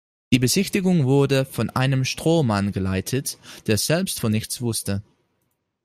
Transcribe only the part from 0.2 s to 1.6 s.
Die Besichtigung wurde